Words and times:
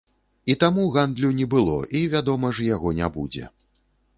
І 0.53 0.53
таму 0.63 0.85
гандлю 0.95 1.29
не 1.39 1.47
было, 1.53 1.75
і, 1.99 2.03
вядома 2.17 2.47
ж, 2.61 2.67
яго 2.75 2.95
не 3.03 3.13
будзе. 3.19 3.45